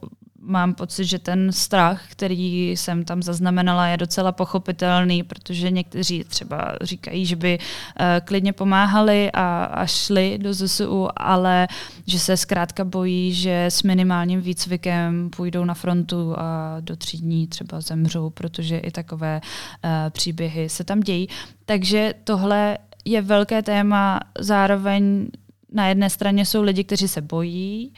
[0.49, 6.75] mám pocit, že ten strach, který jsem tam zaznamenala, je docela pochopitelný, protože někteří třeba
[6.83, 11.69] říkají, že by uh, klidně pomáhali a, a šli do ZSU, ale
[12.07, 17.47] že se zkrátka bojí, že s minimálním výcvikem půjdou na frontu a do tří dní
[17.47, 21.29] třeba zemřou, protože i takové uh, příběhy se tam dějí.
[21.65, 25.27] Takže tohle je velké téma, zároveň
[25.73, 27.93] na jedné straně jsou lidi, kteří se bojí,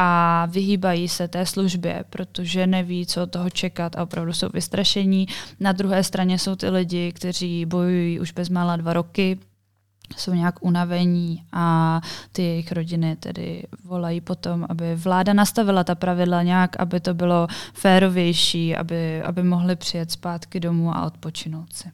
[0.00, 5.26] a vyhýbají se té službě, protože neví, co od toho čekat a opravdu jsou vystrašení.
[5.60, 9.38] Na druhé straně jsou ty lidi, kteří bojují už bezmála dva roky,
[10.16, 12.00] jsou nějak unavení a
[12.32, 17.46] ty jejich rodiny tedy volají potom, aby vláda nastavila ta pravidla nějak, aby to bylo
[17.74, 21.88] férovější, aby, aby mohli přijet zpátky domů a odpočinout si.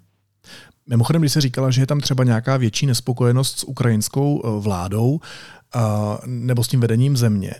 [0.86, 5.10] Mimochodem, když se říkala, že je tam třeba nějaká větší nespokojenost s ukrajinskou eh, vládou
[5.14, 5.80] uh,
[6.26, 7.54] nebo s tím vedením země,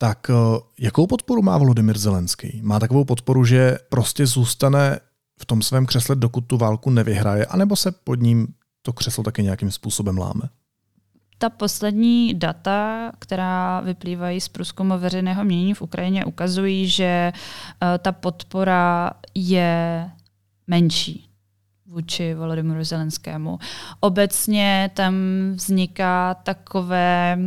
[0.00, 0.34] tak eh,
[0.78, 2.60] jakou podporu má Volodymyr Zelenský?
[2.62, 5.00] Má takovou podporu, že prostě zůstane
[5.40, 8.48] v tom svém křesle, dokud tu válku nevyhraje, anebo se pod ním
[8.82, 10.42] to křeslo taky nějakým způsobem láme?
[11.38, 18.12] Ta poslední data, která vyplývají z průzkumu veřejného mění v Ukrajině, ukazují, že uh, ta
[18.12, 20.10] podpora je
[20.66, 21.30] menší
[21.86, 23.58] vůči Volodymyru Zelenskému.
[24.00, 25.14] Obecně tam
[25.54, 27.38] vzniká takové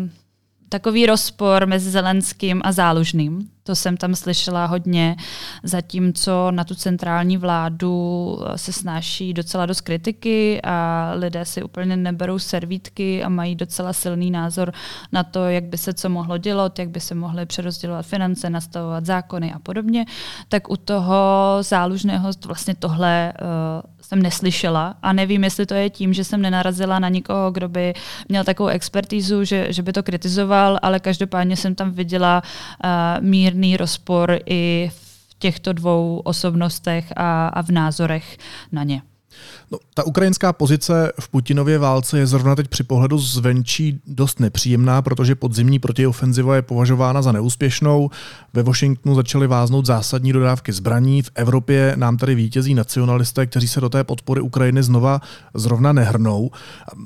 [0.74, 3.50] takový rozpor mezi Zelenským a Zálužným.
[3.64, 5.16] To jsem tam slyšela hodně,
[5.64, 12.40] zatímco na tu centrální vládu se snáší docela dost kritiky a lidé si úplně neberou
[12.40, 14.74] servítky a mají docela silný názor
[15.12, 19.06] na to, jak by se co mohlo dělat, jak by se mohly přerozdělovat finance, nastavovat
[19.06, 20.06] zákony a podobně,
[20.50, 26.14] tak u toho zálužného vlastně tohle uh, jsem neslyšela a nevím, jestli to je tím,
[26.14, 27.94] že jsem nenarazila na nikoho, kdo by
[28.30, 32.90] měl takovou expertízu, že, že by to kritizoval, ale každopádně jsem tam viděla uh,
[33.26, 38.38] mírný rozpor i v těchto dvou osobnostech a, a v názorech
[38.72, 39.02] na ně.
[39.72, 45.02] No, ta ukrajinská pozice v Putinově válce je zrovna teď při pohledu zvenčí dost nepříjemná,
[45.02, 48.10] protože podzimní protiofenziva je považována za neúspěšnou.
[48.54, 51.22] Ve Washingtonu začaly váznout zásadní dodávky zbraní.
[51.22, 55.22] V Evropě nám tady vítězí nacionalisté, kteří se do té podpory Ukrajiny znova
[55.54, 56.52] zrovna nehrnou.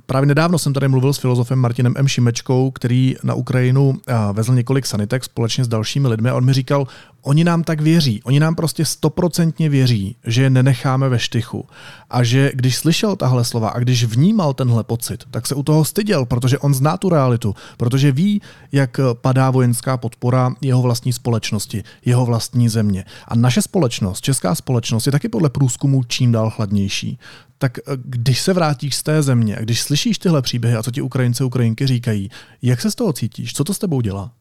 [0.05, 2.07] Právě nedávno jsem tady mluvil s filozofem Martinem M.
[2.07, 3.99] Šimečkou, který na Ukrajinu
[4.33, 6.87] vezl několik sanitek společně s dalšími lidmi a on mi říkal,
[7.27, 11.65] oni nám tak věří, oni nám prostě stoprocentně věří, že je nenecháme ve štychu
[12.09, 15.85] a že když slyšel tahle slova a když vnímal tenhle pocit, tak se u toho
[15.85, 21.83] styděl, protože on zná tu realitu, protože ví, jak padá vojenská podpora jeho vlastní společnosti,
[22.05, 23.05] jeho vlastní země.
[23.27, 27.19] A naše společnost, česká společnost, je taky podle průzkumu čím dál chladnější.
[27.57, 31.01] Tak eh, když se vrátíš z té země když slyšíš tyhle příběhy a co ti
[31.01, 32.29] Ukrajince Ukrajinky říkají,
[32.61, 33.53] jak se z toho cítíš?
[33.53, 34.31] Co to s tebou dělá?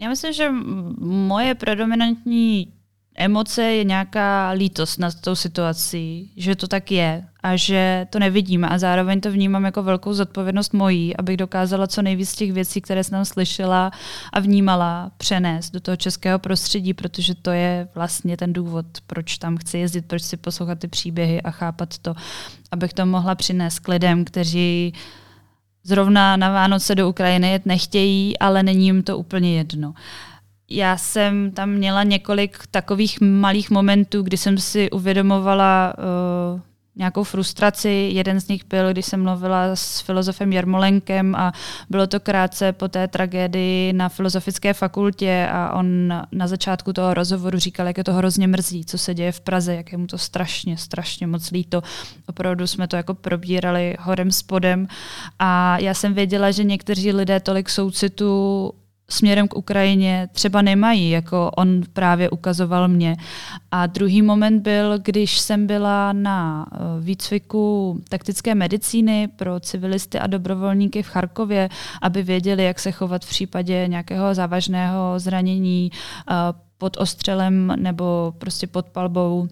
[0.00, 0.50] Já myslím, že
[1.00, 2.72] moje predominantní
[3.16, 8.68] emoce je nějaká lítost nad tou situací, že to tak je a že to nevidíme
[8.68, 13.04] a zároveň to vnímám jako velkou zodpovědnost mojí, abych dokázala co nejvíc těch věcí, které
[13.04, 13.90] jsem slyšela
[14.32, 19.56] a vnímala, přenést do toho českého prostředí, protože to je vlastně ten důvod, proč tam
[19.56, 22.14] chci jezdit, proč si poslouchat ty příběhy a chápat to,
[22.70, 24.94] abych to mohla přinést k lidem, kteří
[25.84, 29.94] zrovna na Vánoce do Ukrajiny jet nechtějí, ale není jim to úplně jedno.
[30.70, 35.94] Já jsem tam měla několik takových malých momentů, kdy jsem si uvědomovala
[36.54, 36.60] uh,
[36.96, 38.10] nějakou frustraci.
[38.12, 41.52] Jeden z nich byl, když jsem mluvila s filozofem Jarmolenkem a
[41.90, 47.58] bylo to krátce po té tragédii na filozofické fakultě a on na začátku toho rozhovoru
[47.58, 50.18] říkal, jak je to hrozně mrzí, co se děje v Praze, jak je mu to
[50.18, 51.82] strašně, strašně moc líto.
[52.26, 54.88] Opravdu jsme to jako probírali horem spodem
[55.38, 58.72] a já jsem věděla, že někteří lidé tolik soucitu
[59.08, 63.16] směrem k Ukrajině třeba nemají, jako on právě ukazoval mě.
[63.70, 70.26] A druhý moment byl, když jsem byla na eh, výcviku taktické medicíny pro civilisty a
[70.26, 71.68] dobrovolníky v Charkově,
[72.02, 76.34] aby věděli, jak se chovat v případě nějakého závažného zranění eh,
[76.78, 79.48] pod ostřelem nebo prostě pod palbou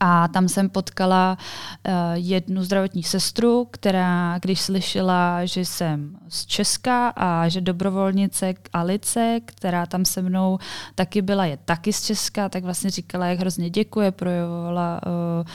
[0.00, 7.08] a tam jsem potkala uh, jednu zdravotní sestru, která, když slyšela, že jsem z Česka
[7.08, 10.58] a že dobrovolnice Alice, která tam se mnou
[10.94, 15.46] taky byla, je taky z Česka, tak vlastně říkala, jak hrozně děkuje, projevovala uh,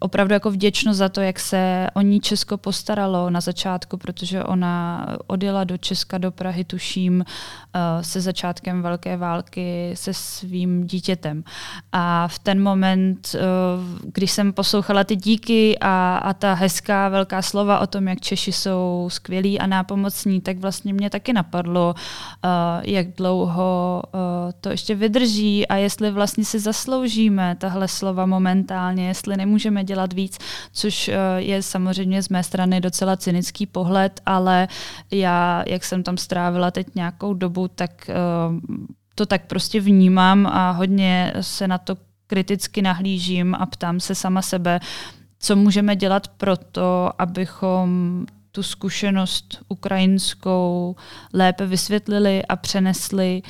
[0.00, 5.06] opravdu jako vděčnost za to, jak se o ní Česko postaralo na začátku, protože ona
[5.26, 7.24] odjela do Česka, do Prahy, tuším,
[8.00, 11.44] se začátkem velké války se svým dítětem.
[11.92, 13.40] A v ten moment Eh,
[14.04, 18.52] když jsem poslouchala ty díky a, a ta hezká velká slova o tom, jak Češi
[18.52, 22.50] jsou skvělí a nápomocní, tak vlastně mě taky napadlo, uh,
[22.84, 24.20] jak dlouho uh,
[24.60, 30.38] to ještě vydrží a jestli vlastně si zasloužíme tahle slova momentálně, jestli nemůžeme dělat víc,
[30.72, 34.68] což je samozřejmě z mé strany docela cynický pohled, ale
[35.10, 38.10] já, jak jsem tam strávila teď nějakou dobu, tak
[39.14, 41.96] to tak prostě vnímám a hodně se na to
[42.32, 44.80] kriticky nahlížím a ptám se sama sebe,
[45.38, 50.96] co můžeme dělat pro to, abychom tu zkušenost ukrajinskou
[51.32, 53.42] lépe vysvětlili a přenesli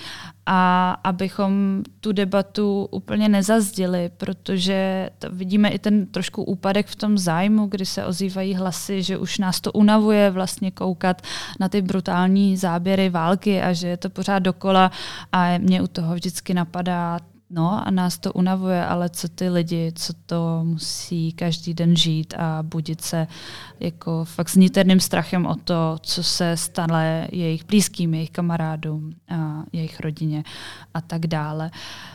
[0.47, 7.19] a abychom tu debatu úplně nezazdili, protože to vidíme i ten trošku úpadek v tom
[7.19, 11.23] zájmu, kdy se ozývají hlasy, že už nás to unavuje vlastně koukat
[11.61, 14.91] na ty brutální záběry války a že je to pořád dokola
[15.33, 17.19] a mě u toho vždycky napadá
[17.55, 22.35] No a nás to unavuje, ale co ty lidi, co to musí každý den žít
[22.39, 23.27] a budit se
[23.81, 29.63] jako fakt s niterným strachem o to, co se stane jejich blízkým, jejich kamarádům, a
[29.73, 30.45] jejich rodině
[30.95, 31.71] a tak dále.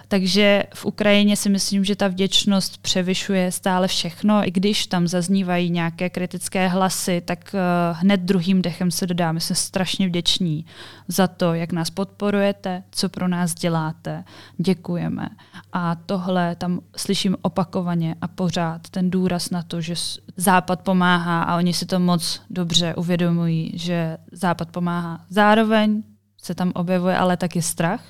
[0.10, 4.48] Takže v Ukrajině si myslím, že ta vděčnost převyšuje stále všechno.
[4.48, 9.32] I když tam zaznívají nějaké kritické hlasy, tak uh, hned druhým dechem se dodá.
[9.32, 10.66] My jsme strašně vděční
[11.08, 14.24] za to, jak nás podporujete, co pro nás děláte.
[14.58, 15.30] Děkujeme.
[15.74, 19.94] A tohle tam slyším opakovaně a pořád ten důraz na to, že
[20.38, 25.26] Západ pomáhá a oni si to moc dobře uvědomují, že Západ pomáhá.
[25.30, 26.04] Zároveň
[26.42, 28.04] se tam objevuje ale taky strach,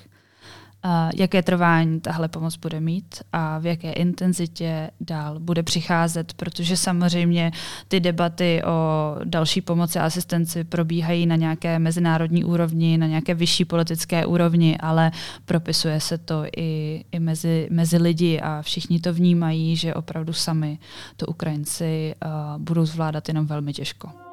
[1.16, 7.52] jaké trvání tahle pomoc bude mít a v jaké intenzitě dál bude přicházet, protože samozřejmě
[7.88, 13.66] ty debaty o další pomoci a asistenci probíhají na nějaké mezinárodní úrovni, na nějaké vyšší
[13.66, 15.12] politické úrovni, ale
[15.46, 20.80] propisuje se to i, i mezi, mezi lidi a všichni to vnímají, že opravdu sami
[21.18, 24.26] to Ukrajinci uh, budou zvládat jenom velmi těžko.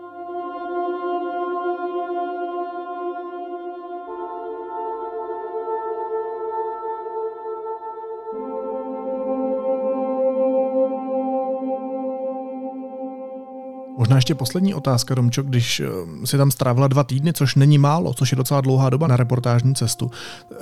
[14.05, 15.87] Možná ještě poslední otázka, Domčo, když eh,
[16.27, 19.75] si tam strávila dva týdny, což není málo, což je docela dlouhá doba na reportážní
[19.75, 20.11] cestu.
[20.53, 20.57] Eh,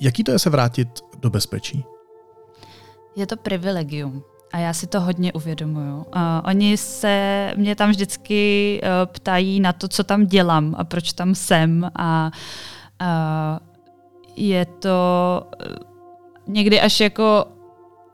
[0.00, 0.88] jaký to je se vrátit
[1.20, 1.84] do bezpečí?
[3.16, 4.22] Je to privilegium.
[4.52, 5.96] A já si to hodně uvědomuju.
[5.96, 6.04] Uh,
[6.44, 11.34] oni se mě tam vždycky uh, ptají na to, co tam dělám a proč tam
[11.34, 11.90] jsem.
[11.94, 12.30] A
[13.00, 13.58] uh,
[14.36, 15.42] je to
[16.46, 17.46] někdy až jako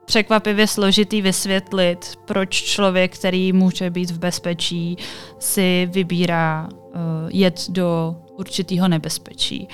[0.05, 4.97] překvapivě složitý vysvětlit, proč člověk, který může být v bezpečí,
[5.39, 6.99] si vybírá uh,
[7.29, 9.67] jet do určitého nebezpečí.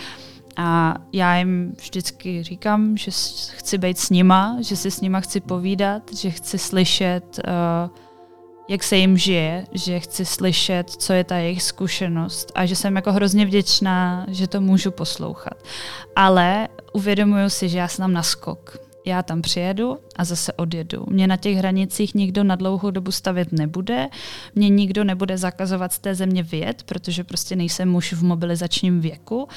[0.57, 3.11] A já jim vždycky říkám, že
[3.55, 7.97] chci být s nima, že si s nima chci povídat, že chci slyšet, uh,
[8.69, 12.95] jak se jim žije, že chci slyšet, co je ta jejich zkušenost a že jsem
[12.95, 15.63] jako hrozně vděčná, že to můžu poslouchat.
[16.15, 21.05] Ale uvědomuju si, že já jsem tam na skok já tam přijedu a zase odjedu.
[21.09, 24.07] Mě na těch hranicích nikdo na dlouhou dobu stavět nebude,
[24.55, 29.47] mě nikdo nebude zakazovat z té země vyjet, protože prostě nejsem muž v mobilizačním věku.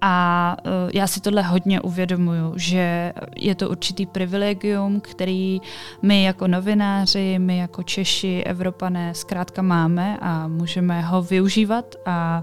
[0.00, 5.60] A uh, já si tohle hodně uvědomuju, že je to určitý privilegium, který
[6.02, 11.94] my jako novináři, my jako Češi, Evropané zkrátka máme a můžeme ho využívat.
[12.06, 12.42] A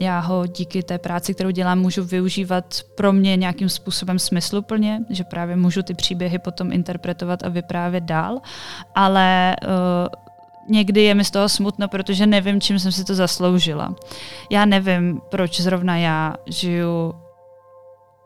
[0.00, 5.24] já ho díky té práci, kterou dělám, můžu využívat pro mě nějakým způsobem smysluplně, že
[5.24, 8.40] právě můžu ty příběhy potom interpretovat a vyprávět dál,
[8.94, 9.70] ale uh,
[10.68, 13.94] někdy je mi z toho smutno, protože nevím, čím jsem si to zasloužila.
[14.50, 17.14] Já nevím, proč zrovna já žiju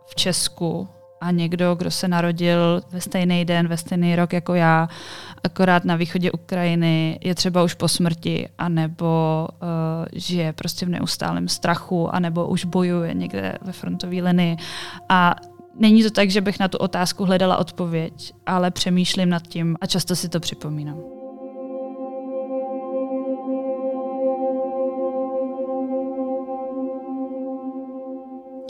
[0.07, 0.89] v Česku
[1.21, 4.89] a někdo, kdo se narodil ve stejný den, ve stejný rok jako já,
[5.45, 9.69] akorát na východě Ukrajiny, je třeba už po smrti, anebo uh,
[10.12, 14.57] žije prostě v neustálém strachu, anebo už bojuje někde ve frontové linii.
[15.09, 15.35] A
[15.79, 19.87] není to tak, že bych na tu otázku hledala odpověď, ale přemýšlím nad tím a
[19.87, 20.99] často si to připomínám.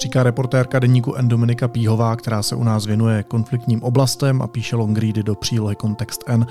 [0.00, 1.28] Říká reportérka deníku N.
[1.28, 6.24] Dominika Píhová, která se u nás věnuje konfliktním oblastem a píše longready do přílohy Kontext
[6.26, 6.46] N.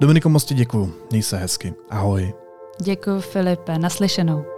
[0.00, 0.92] Dominiko, moc ti děkuju.
[1.10, 1.74] Měj se hezky.
[1.90, 2.34] Ahoj.
[2.82, 3.78] Děkuji Filipe.
[3.78, 4.55] Naslyšenou.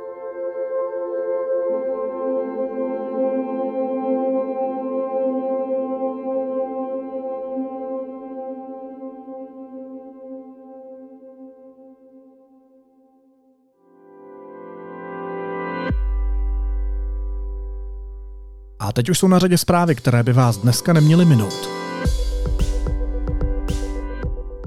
[18.88, 21.68] A teď už jsou na řadě zprávy, které by vás dneska neměly minout.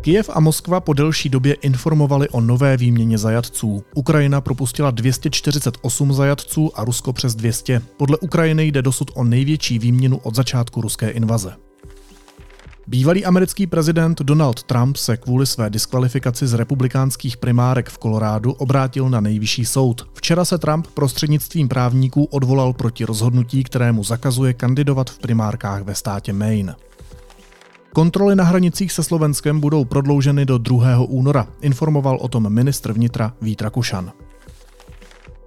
[0.02, 3.84] Kijev a Moskva po delší době informovali o nové výměně zajatců.
[3.96, 7.82] Ukrajina propustila 248 zajatců a Rusko přes 200.
[7.98, 11.54] Podle Ukrajiny jde dosud o největší výměnu od začátku ruské invaze.
[12.92, 19.10] Bývalý americký prezident Donald Trump se kvůli své diskvalifikaci z republikánských primárek v Kolorádu obrátil
[19.10, 20.08] na nejvyšší soud.
[20.14, 26.34] Včera se Trump prostřednictvím právníků odvolal proti rozhodnutí, kterému zakazuje kandidovat v primárkách ve státě
[26.34, 26.76] Maine.
[27.94, 31.00] Kontroly na hranicích se Slovenskem budou prodlouženy do 2.
[31.00, 34.12] února, informoval o tom ministr vnitra Vít Rakušan.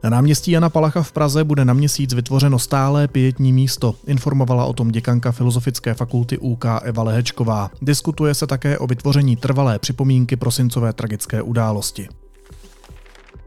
[0.04, 4.72] Na náměstí Jana Palacha v Praze bude na měsíc vytvořeno stálé pětní místo, informovala o
[4.72, 7.70] tom děkanka Filozofické fakulty UK Eva Lehečková.
[7.82, 12.08] Diskutuje se také o vytvoření trvalé připomínky prosincové tragické události.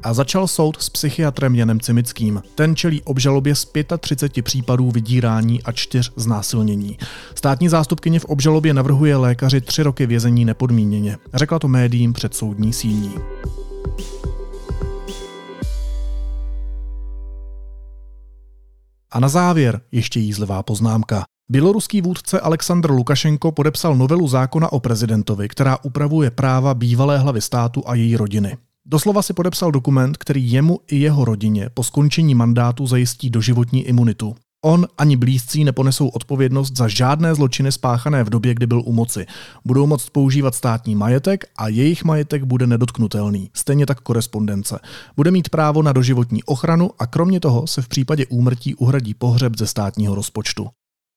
[0.04, 2.42] A začal soud s psychiatrem Janem Cimickým.
[2.56, 3.68] Ten čelí obžalobě z
[4.00, 6.98] 35 případů vydírání a čtyř znásilnění.
[7.36, 11.18] Státní zástupkyně v obžalobě navrhuje lékaři tři roky vězení nepodmíněně.
[11.34, 13.14] Řekla to médiím před soudní síní.
[19.12, 21.24] A na závěr ještě jízlivá poznámka.
[21.50, 27.84] Běloruský vůdce Aleksandr Lukašenko podepsal novelu zákona o prezidentovi, která upravuje práva bývalé hlavy státu
[27.86, 28.58] a její rodiny.
[28.86, 34.36] Doslova si podepsal dokument, který jemu i jeho rodině po skončení mandátu zajistí doživotní imunitu.
[34.66, 39.26] On ani blízcí neponesou odpovědnost za žádné zločiny spáchané v době, kdy byl u moci.
[39.66, 43.50] Budou moct používat státní majetek a jejich majetek bude nedotknutelný.
[43.54, 44.80] Stejně tak korespondence.
[45.16, 49.58] Bude mít právo na doživotní ochranu a kromě toho se v případě úmrtí uhradí pohřeb
[49.58, 50.68] ze státního rozpočtu.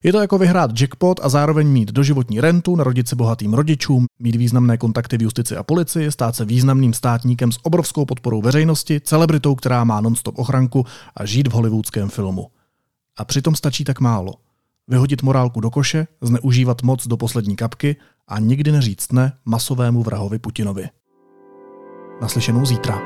[0.04, 4.36] Je to jako vyhrát jackpot a zároveň mít doživotní rentu, narodit se bohatým rodičům, mít
[4.36, 9.54] významné kontakty v justici a policii, stát se významným státníkem s obrovskou podporou veřejnosti, celebritou,
[9.54, 10.86] která má non-stop ochranku
[11.16, 12.46] a žít v hollywoodském filmu.
[13.20, 14.34] A přitom stačí tak málo.
[14.88, 17.96] Vyhodit morálku do koše, zneužívat moc do poslední kapky
[18.28, 20.88] a nikdy neříct ne masovému vrahovi Putinovi.
[22.22, 22.98] Naslyšenou zítra.